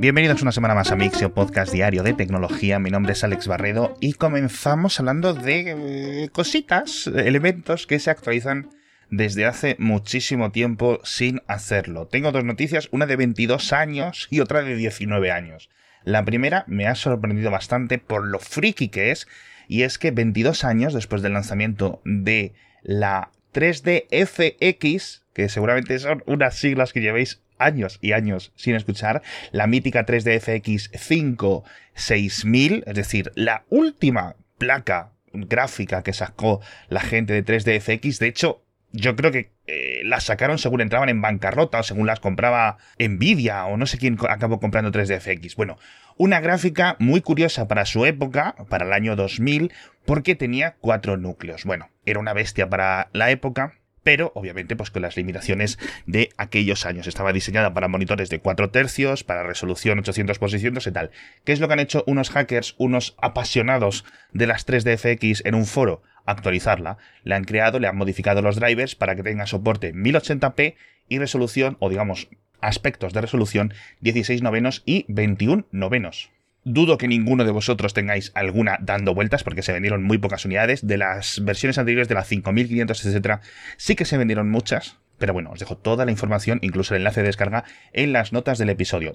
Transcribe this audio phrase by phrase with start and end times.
[0.00, 2.78] Bienvenidos una semana más a Mixio, podcast diario de tecnología.
[2.78, 8.70] Mi nombre es Alex Barredo y comenzamos hablando de eh, cositas, elementos que se actualizan
[9.10, 12.06] desde hace muchísimo tiempo sin hacerlo.
[12.06, 15.68] Tengo dos noticias, una de 22 años y otra de 19 años.
[16.02, 19.28] La primera me ha sorprendido bastante por lo friki que es,
[19.68, 26.22] y es que 22 años después del lanzamiento de la 3D FX, que seguramente son
[26.26, 29.22] unas siglas que llevéis años y años sin escuchar,
[29.52, 37.32] la mítica 3D FX 56000, es decir, la última placa gráfica que sacó la gente
[37.32, 41.78] de 3D FX, de hecho, yo creo que eh, las sacaron según entraban en bancarrota
[41.78, 45.54] o según las compraba Nvidia o no sé quién acabó comprando 3DFX.
[45.54, 45.78] Bueno,
[46.16, 49.72] una gráfica muy curiosa para su época, para el año 2000,
[50.10, 51.64] porque tenía cuatro núcleos.
[51.64, 56.84] Bueno, era una bestia para la época, pero obviamente pues con las limitaciones de aquellos
[56.84, 57.06] años.
[57.06, 61.10] Estaba diseñada para monitores de 4 tercios, para resolución 800 x 600 y tal.
[61.44, 65.64] ¿Qué es lo que han hecho unos hackers, unos apasionados de las 3DFX en un
[65.64, 66.02] foro?
[66.26, 66.98] actualizarla.
[67.22, 70.74] Le han creado, le han modificado los drivers para que tenga soporte 1080p
[71.08, 72.28] y resolución, o digamos,
[72.60, 76.32] aspectos de resolución 16 novenos y 21 novenos.
[76.72, 80.86] Dudo que ninguno de vosotros tengáis alguna dando vueltas porque se vendieron muy pocas unidades.
[80.86, 83.40] De las versiones anteriores de la 5500, etc.,
[83.76, 84.98] sí que se vendieron muchas.
[85.18, 88.58] Pero bueno, os dejo toda la información, incluso el enlace de descarga, en las notas
[88.58, 89.14] del episodio.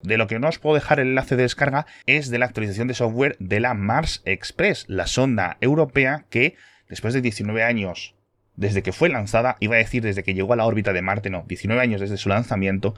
[0.00, 2.88] De lo que no os puedo dejar el enlace de descarga es de la actualización
[2.88, 6.56] de software de la Mars Express, la sonda europea que,
[6.88, 8.14] después de 19 años
[8.60, 11.30] desde que fue lanzada, iba a decir desde que llegó a la órbita de Marte,
[11.30, 12.94] no, 19 años desde su lanzamiento,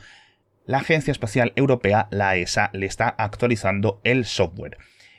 [0.66, 4.78] la Agencia Espacial Europea, la ESA, le está actualizando el software.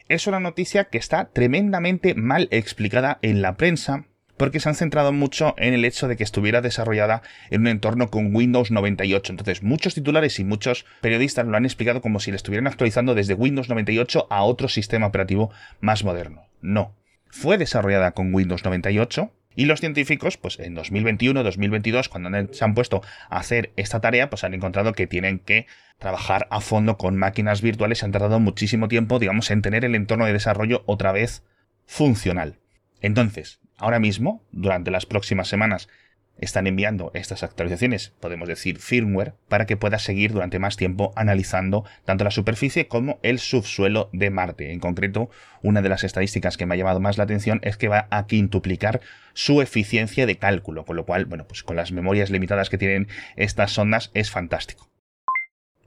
[0.10, 4.06] Es una noticia que está tremendamente mal explicada en la prensa,
[4.38, 8.10] porque se han centrado mucho en el hecho de que estuviera desarrollada en un entorno
[8.10, 9.32] con Windows 98.
[9.32, 13.36] Entonces, muchos titulares y muchos periodistas lo han explicado como si le estuvieran actualizando desde
[13.36, 16.44] Windows 98 a otro sistema operativo más moderno.
[16.62, 16.96] No.
[17.30, 22.74] Fue desarrollada con Windows 98, y los científicos, pues en 2021, 2022, cuando se han
[22.74, 25.68] puesto a hacer esta tarea, pues han encontrado que tienen que
[26.00, 28.00] trabajar a fondo con máquinas virtuales.
[28.00, 31.44] Se han tardado muchísimo tiempo, digamos, en tener el entorno de desarrollo otra vez
[31.86, 32.60] funcional.
[33.02, 35.90] Entonces, ahora mismo, durante las próximas semanas,
[36.38, 41.86] están enviando estas actualizaciones, podemos decir firmware, para que pueda seguir durante más tiempo analizando
[42.06, 44.72] tanto la superficie como el subsuelo de Marte.
[44.72, 45.30] En concreto,
[45.62, 48.26] una de las estadísticas que me ha llamado más la atención es que va a
[48.28, 49.02] quintuplicar
[49.34, 53.08] su eficiencia de cálculo, con lo cual, bueno, pues con las memorias limitadas que tienen
[53.36, 54.90] estas sondas es fantástico.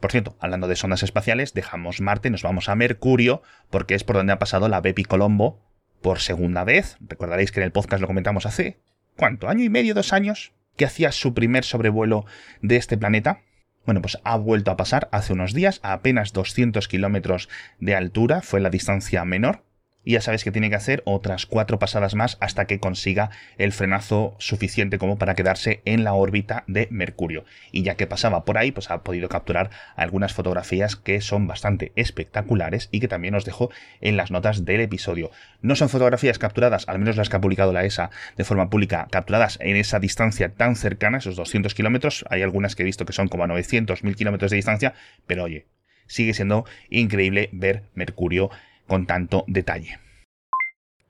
[0.00, 4.16] Por cierto, hablando de sondas espaciales, dejamos Marte, nos vamos a Mercurio, porque es por
[4.16, 5.62] donde ha pasado la Bepi Colombo
[6.02, 6.96] por segunda vez.
[7.00, 8.78] Recordaréis que en el podcast lo comentamos hace,
[9.16, 9.48] ¿cuánto?
[9.48, 10.52] ¿Año y medio, dos años?
[10.76, 12.26] Que hacía su primer sobrevuelo
[12.62, 13.40] de este planeta.
[13.84, 18.42] Bueno, pues ha vuelto a pasar hace unos días a apenas 200 kilómetros de altura,
[18.42, 19.62] fue la distancia menor,
[20.06, 23.72] y ya sabes que tiene que hacer otras cuatro pasadas más hasta que consiga el
[23.72, 27.44] frenazo suficiente como para quedarse en la órbita de Mercurio.
[27.72, 31.90] Y ya que pasaba por ahí, pues ha podido capturar algunas fotografías que son bastante
[31.96, 35.32] espectaculares y que también os dejo en las notas del episodio.
[35.60, 39.08] No son fotografías capturadas, al menos las que ha publicado la ESA de forma pública,
[39.10, 42.24] capturadas en esa distancia tan cercana, esos 200 kilómetros.
[42.30, 44.94] Hay algunas que he visto que son como a 900, 1000 kilómetros de distancia,
[45.26, 45.66] pero oye,
[46.06, 48.50] sigue siendo increíble ver Mercurio
[48.86, 49.98] con tanto detalle.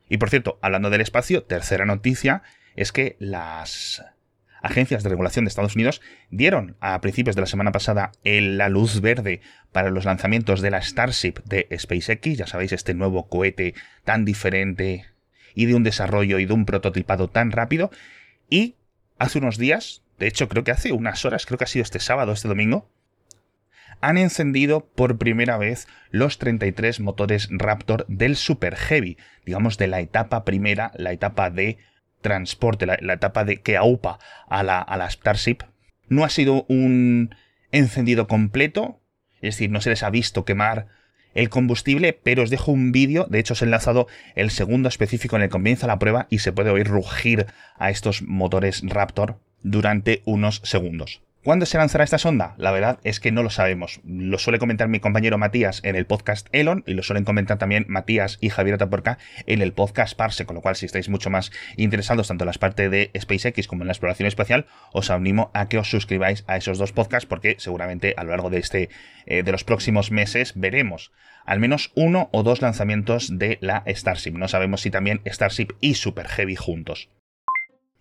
[0.09, 2.43] Y por cierto, hablando del espacio, tercera noticia
[2.77, 4.05] es que las
[4.63, 6.01] agencias de regulación de Estados Unidos
[6.31, 9.41] dieron a principios de la semana pasada la luz verde
[9.73, 15.07] para los lanzamientos de la Starship de SpaceX, ya sabéis, este nuevo cohete tan diferente
[15.55, 17.91] y de un desarrollo y de un prototipado tan rápido.
[18.51, 18.77] Y
[19.19, 22.01] hace unos días, de hecho creo que hace unas horas, creo que ha sido este
[22.01, 22.91] sábado, este domingo,
[24.01, 30.01] han encendido por primera vez los 33 motores Raptor del Super Heavy, digamos de la
[30.01, 31.79] etapa primera, la etapa de
[32.21, 34.19] transporte, la, etapa de que aupa
[34.49, 35.59] a la, a la Starship.
[36.09, 37.35] No ha sido un
[37.73, 39.01] encendido completo,
[39.37, 40.89] es decir, no se les ha visto quemar
[41.35, 45.37] el combustible, pero os dejo un vídeo, de hecho os he enlazado el segundo específico
[45.37, 47.47] en el que comienza la prueba y se puede oír rugir
[47.77, 51.26] a estos motores Raptor durante unos segundos.
[51.47, 52.57] ¿Cuándo se lanzará esta sonda?
[52.59, 54.01] La verdad es que no lo sabemos.
[54.05, 57.87] Lo suele comentar mi compañero Matías en el podcast Elon y lo suelen comentar también
[57.87, 61.53] Matías y Javier Taporca en el podcast Parse, con lo cual si estáis mucho más
[61.77, 65.69] interesados tanto en las partes de SpaceX como en la exploración espacial, os animo a
[65.69, 68.91] que os suscribáis a esos dos podcasts porque seguramente a lo largo de este
[69.27, 71.13] eh, de los próximos meses veremos
[71.45, 74.33] al menos uno o dos lanzamientos de la Starship.
[74.33, 77.09] No sabemos si también Starship y Super Heavy juntos.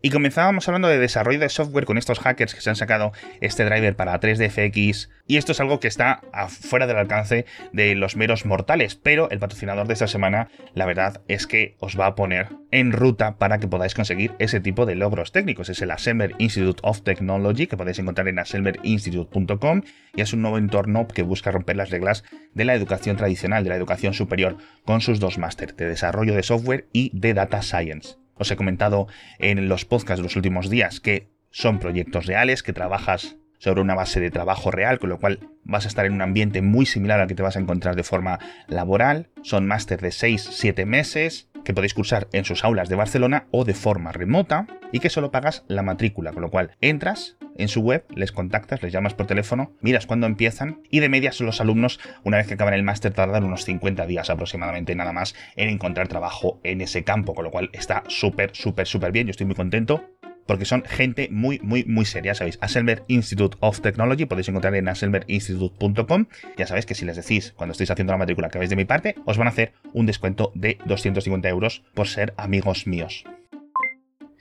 [0.06, 3.12] Y comenzábamos hablando de desarrollo de software con estos hackers que se han sacado
[3.42, 5.10] este driver para 3DFX.
[5.26, 8.94] Y esto es algo que está fuera del alcance de los meros mortales.
[8.94, 12.92] Pero el patrocinador de esta semana, la verdad es que os va a poner en
[12.92, 15.70] ruta para que podáis conseguir ese tipo de logros técnicos.
[15.70, 19.82] Es el Assembler Institute of Technology que podéis encontrar en assemblerinstitute.com
[20.16, 22.24] y es un nuevo entorno que busca romper las reglas
[22.54, 26.44] de la educación tradicional, de la educación superior, con sus dos másteres de desarrollo de
[26.44, 28.24] software y de data science.
[28.36, 29.08] Os he comentado
[29.40, 33.96] en los podcasts de los últimos días que son proyectos reales, que trabajas sobre una
[33.96, 37.20] base de trabajo real, con lo cual vas a estar en un ambiente muy similar
[37.20, 39.30] al que te vas a encontrar de forma laboral.
[39.42, 43.74] Son máster de 6-7 meses que podéis cursar en sus aulas de Barcelona o de
[43.74, 48.06] forma remota y que solo pagas la matrícula, con lo cual entras en su web,
[48.16, 52.38] les contactas, les llamas por teléfono, miras cuándo empiezan y de media los alumnos, una
[52.38, 56.60] vez que acaban el máster, tardan unos 50 días aproximadamente nada más en encontrar trabajo
[56.64, 60.06] en ese campo, con lo cual está súper, súper, súper bien, yo estoy muy contento
[60.46, 62.58] porque son gente muy, muy, muy seria, ¿sabéis?
[62.62, 66.26] Aselmer Institute of Technology, podéis encontrar en aselmerinstitute.com.
[66.58, 68.86] Ya sabéis que si les decís cuando estéis haciendo la matrícula que veis de mi
[68.86, 73.24] parte, os van a hacer un descuento de 250 euros por ser amigos míos.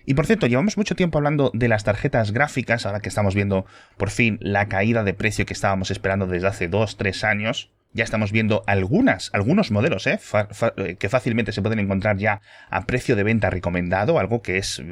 [0.06, 3.65] Y por cierto, llevamos mucho tiempo hablando de las tarjetas gráficas, ahora que estamos viendo
[3.97, 7.71] por fin la caída de precio que estábamos esperando desde hace 2-3 años.
[7.94, 10.19] Ya estamos viendo algunas, algunos modelos, ¿eh?
[10.76, 10.96] ¿eh?
[10.96, 14.82] que fácilmente se pueden encontrar ya a precio de venta recomendado, algo que es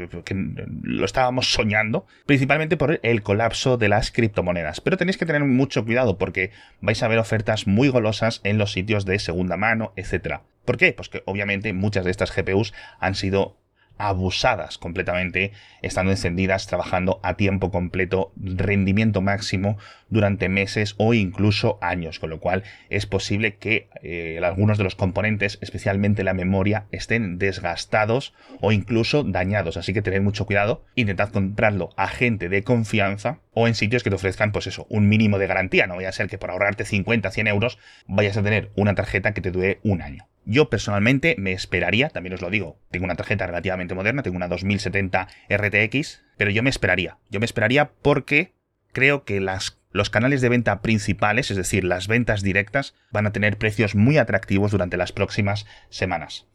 [0.82, 4.80] lo estábamos soñando, principalmente por el colapso de las criptomonedas.
[4.80, 8.70] Pero tenéis que tener mucho cuidado porque vais a ver ofertas muy golosas en los
[8.70, 10.42] sitios de segunda mano, etc.
[10.64, 10.92] ¿Por qué?
[10.92, 13.58] Pues que obviamente muchas de estas GPUs han sido
[13.98, 19.78] abusadas completamente, estando encendidas, trabajando a tiempo completo, rendimiento máximo
[20.12, 24.94] durante meses o incluso años, con lo cual es posible que eh, algunos de los
[24.94, 31.30] componentes, especialmente la memoria, estén desgastados o incluso dañados, así que tened mucho cuidado, intentad
[31.30, 35.38] comprarlo a gente de confianza o en sitios que te ofrezcan, pues eso, un mínimo
[35.38, 38.70] de garantía, no vaya a ser que por ahorrarte 50, 100 euros vayas a tener
[38.76, 40.28] una tarjeta que te dure un año.
[40.44, 44.48] Yo personalmente me esperaría, también os lo digo, tengo una tarjeta relativamente moderna, tengo una
[44.48, 47.18] 2070 RTX, pero yo me esperaría.
[47.30, 48.52] Yo me esperaría porque
[48.92, 53.32] creo que las, los canales de venta principales, es decir, las ventas directas, van a
[53.32, 56.46] tener precios muy atractivos durante las próximas semanas.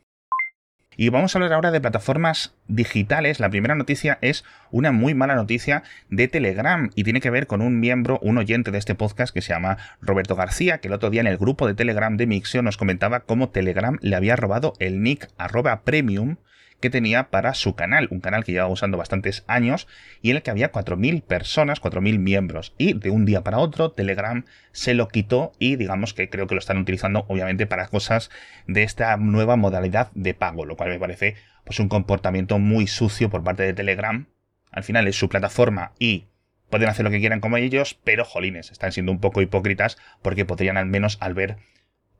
[0.99, 3.39] Y vamos a hablar ahora de plataformas digitales.
[3.39, 7.61] La primera noticia es una muy mala noticia de Telegram y tiene que ver con
[7.61, 11.11] un miembro, un oyente de este podcast que se llama Roberto García, que el otro
[11.11, 14.73] día en el grupo de Telegram de Mixio nos comentaba cómo Telegram le había robado
[14.79, 16.37] el nick arroba premium
[16.79, 19.87] que tenía para su canal, un canal que llevaba usando bastantes años
[20.21, 22.73] y en el que había 4.000 personas, 4.000 miembros.
[22.77, 26.55] Y de un día para otro, Telegram se lo quitó y digamos que creo que
[26.55, 28.29] lo están utilizando obviamente para cosas
[28.67, 31.35] de esta nueva modalidad de pago, lo cual me parece
[31.65, 34.27] pues un comportamiento muy sucio por parte de Telegram.
[34.71, 36.27] Al final es su plataforma y
[36.69, 40.45] pueden hacer lo que quieran como ellos, pero jolines, están siendo un poco hipócritas porque
[40.45, 41.57] podrían al menos al ver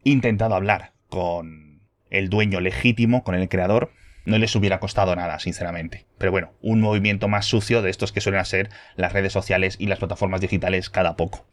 [0.04, 3.92] intentado hablar con el dueño legítimo, con el creador,
[4.28, 6.06] no les hubiera costado nada, sinceramente.
[6.18, 9.88] Pero bueno, un movimiento más sucio de estos que suelen ser las redes sociales y
[9.88, 11.48] las plataformas digitales cada poco.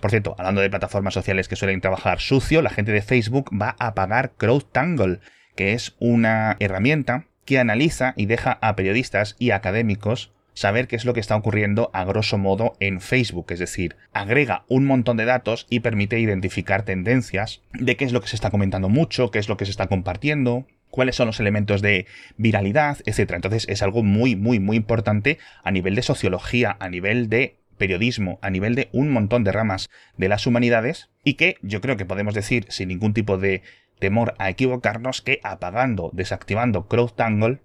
[0.00, 3.76] Por cierto, hablando de plataformas sociales que suelen trabajar sucio, la gente de Facebook va
[3.78, 5.20] a pagar CrowdTangle,
[5.54, 11.04] que es una herramienta que analiza y deja a periodistas y académicos saber qué es
[11.04, 15.24] lo que está ocurriendo a grosso modo en Facebook, es decir, agrega un montón de
[15.24, 19.38] datos y permite identificar tendencias de qué es lo que se está comentando mucho, qué
[19.38, 23.36] es lo que se está compartiendo, cuáles son los elementos de viralidad, etcétera.
[23.36, 28.38] Entonces es algo muy, muy, muy importante a nivel de sociología, a nivel de periodismo,
[28.42, 32.04] a nivel de un montón de ramas de las humanidades, y que yo creo que
[32.04, 33.62] podemos decir sin ningún tipo de
[33.98, 37.60] temor a equivocarnos que apagando, desactivando CrowdTangle,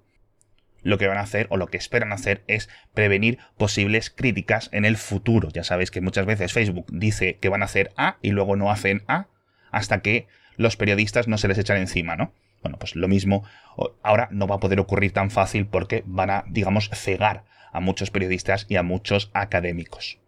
[0.84, 4.86] lo que van a hacer o lo que esperan hacer es prevenir posibles críticas en
[4.86, 5.50] el futuro.
[5.50, 8.70] Ya sabéis que muchas veces Facebook dice que van a hacer A y luego no
[8.70, 9.28] hacen A
[9.72, 10.28] hasta que
[10.58, 12.34] los periodistas no se les echan encima, ¿no?
[12.64, 13.44] Bueno, pues lo mismo
[14.02, 18.10] ahora no va a poder ocurrir tan fácil porque van a, digamos, cegar a muchos
[18.10, 20.20] periodistas y a muchos académicos.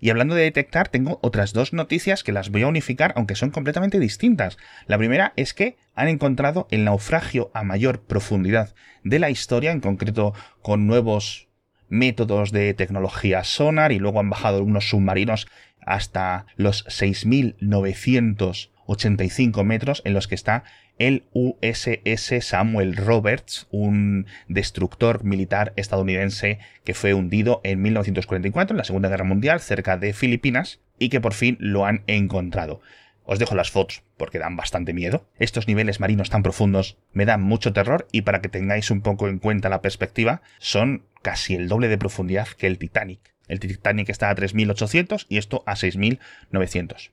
[0.00, 3.50] Y hablando de detectar, tengo otras dos noticias que las voy a unificar, aunque son
[3.50, 4.58] completamente distintas.
[4.86, 8.74] La primera es que han encontrado el naufragio a mayor profundidad
[9.04, 11.48] de la historia, en concreto con nuevos
[11.88, 15.46] métodos de tecnología sonar, y luego han bajado unos submarinos
[15.80, 20.64] hasta los 6.985 metros en los que está
[20.98, 28.84] el USS Samuel Roberts, un destructor militar estadounidense que fue hundido en 1944 en la
[28.84, 32.80] Segunda Guerra Mundial cerca de Filipinas y que por fin lo han encontrado.
[33.24, 35.28] Os dejo las fotos porque dan bastante miedo.
[35.38, 39.28] Estos niveles marinos tan profundos me dan mucho terror y para que tengáis un poco
[39.28, 43.34] en cuenta la perspectiva, son casi el doble de profundidad que el Titanic.
[43.48, 47.10] El Titanic está a 3.800 y esto a 6.900.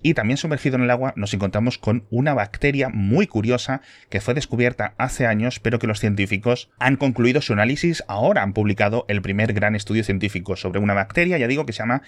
[0.00, 4.34] Y también sumergido en el agua nos encontramos con una bacteria muy curiosa que fue
[4.34, 9.22] descubierta hace años, pero que los científicos han concluido su análisis ahora, han publicado el
[9.22, 12.02] primer gran estudio científico sobre una bacteria, ya digo, que se llama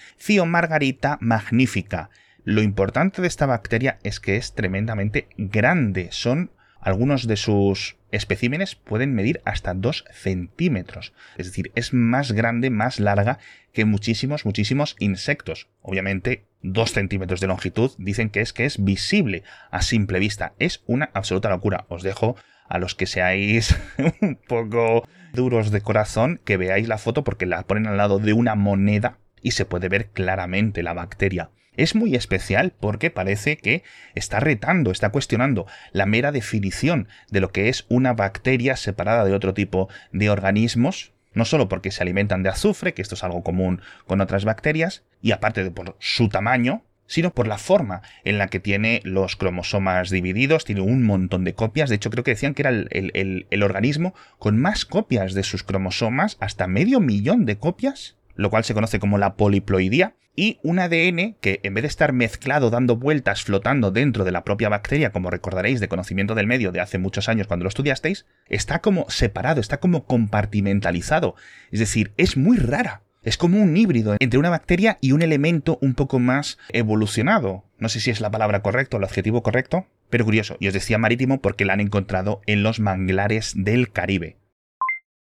[0.45, 2.09] Margarita magnifica.
[2.43, 6.07] Lo importante de esta bacteria es que es tremendamente grande.
[6.11, 11.13] Son algunos de sus especímenes pueden medir hasta 2 centímetros.
[11.37, 13.39] Es decir, es más grande, más larga
[13.71, 15.69] que muchísimos, muchísimos insectos.
[15.81, 20.53] Obviamente, 2 centímetros de longitud dicen que es que es visible a simple vista.
[20.59, 21.85] Es una absoluta locura.
[21.87, 22.35] Os dejo
[22.67, 23.77] a los que seáis
[24.21, 28.33] un poco duros de corazón que veáis la foto porque la ponen al lado de
[28.33, 31.49] una moneda y se puede ver claramente la bacteria.
[31.77, 37.51] Es muy especial porque parece que está retando, está cuestionando la mera definición de lo
[37.51, 42.43] que es una bacteria separada de otro tipo de organismos, no solo porque se alimentan
[42.43, 46.27] de azufre, que esto es algo común con otras bacterias, y aparte de por su
[46.27, 51.45] tamaño, sino por la forma en la que tiene los cromosomas divididos, tiene un montón
[51.45, 55.33] de copias, de hecho creo que decían que era el, el organismo con más copias
[55.33, 60.15] de sus cromosomas, hasta medio millón de copias, lo cual se conoce como la poliploidía,
[60.35, 64.43] y un ADN que en vez de estar mezclado dando vueltas flotando dentro de la
[64.43, 68.25] propia bacteria, como recordaréis de conocimiento del medio de hace muchos años cuando lo estudiasteis,
[68.47, 71.35] está como separado, está como compartimentalizado.
[71.71, 73.01] Es decir, es muy rara.
[73.23, 77.65] Es como un híbrido entre una bacteria y un elemento un poco más evolucionado.
[77.77, 80.57] No sé si es la palabra correcta o el adjetivo correcto, pero curioso.
[80.59, 84.37] Y os decía marítimo porque la han encontrado en los manglares del Caribe.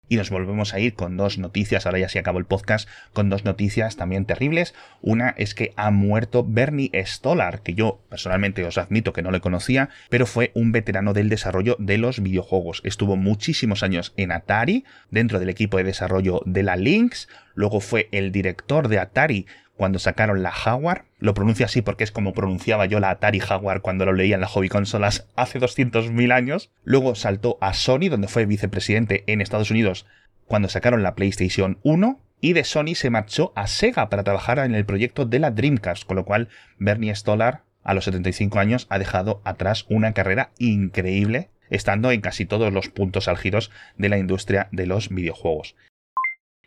[0.09, 3.29] Y nos volvemos a ir con dos noticias, ahora ya se acabó el podcast, con
[3.29, 4.75] dos noticias también terribles.
[5.03, 9.41] Una es que ha muerto Bernie Stolar, que yo personalmente os admito que no le
[9.41, 12.83] conocía, pero fue un veterano del desarrollo de los videojuegos.
[12.85, 18.09] Estuvo muchísimos años en Atari, dentro del equipo de desarrollo de la Lynx, luego fue
[18.13, 19.47] el director de Atari
[19.77, 21.05] cuando sacaron la Jaguar.
[21.19, 24.41] Lo pronuncio así porque es como pronunciaba yo la Atari Jaguar cuando lo leía en
[24.41, 26.71] la hobby consolas hace 200.000 años.
[26.85, 30.07] Luego saltó a Sony, donde fue vicepresidente en Estados Unidos
[30.47, 32.21] cuando sacaron la PlayStation 1.
[32.41, 36.05] Y de Sony se marchó a Sega para trabajar en el proyecto de la Dreamcast,
[36.05, 41.49] con lo cual Bernie Stolar, a los 75 años, ha dejado atrás una carrera increíble,
[41.71, 45.77] estando en casi todos los puntos álgidos de la industria de los videojuegos.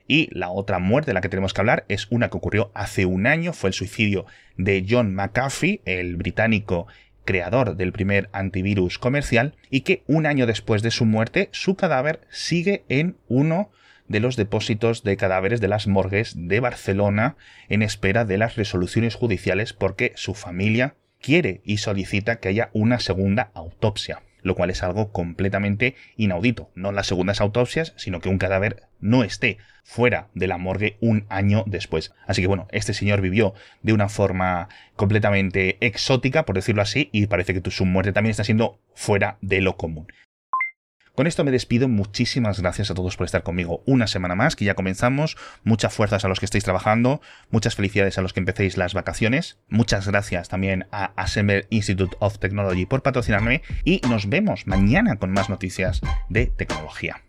[0.10, 3.06] Y la otra muerte de la que tenemos que hablar es una que ocurrió hace
[3.06, 4.25] un año, fue el suicidio
[4.58, 6.88] de John McAfee, el británico
[7.25, 12.22] creador del primer antivirus comercial, y que un año después de su muerte, su cadáver
[12.32, 13.70] sigue en uno
[14.08, 17.38] de los depósitos de cadáveres de las morgues de Barcelona
[17.70, 23.00] en espera de las resoluciones judiciales porque su familia quiere y solicita que haya una
[23.00, 26.72] segunda autopsia lo cual es algo completamente inaudito.
[26.75, 31.25] No las segundas autopsias, sino que un cadáver no esté fuera de la morgue un
[31.29, 32.13] año después.
[32.27, 37.27] Así que bueno, este señor vivió de una forma completamente exótica, por decirlo así, y
[37.27, 40.08] parece que su muerte también está siendo fuera de lo común.
[41.19, 41.89] Con esto me despido.
[41.89, 45.35] Muchísimas gracias a todos por estar conmigo una semana más, que ya comenzamos.
[45.65, 47.19] Muchas fuerzas a los que estáis trabajando.
[47.51, 49.57] Muchas felicidades a los que empecéis las vacaciones.
[49.67, 53.63] Muchas gracias también a Assembler Institute of Technology por patrocinarme.
[53.83, 55.99] Y nos vemos mañana con más noticias
[56.29, 57.21] de tecnología.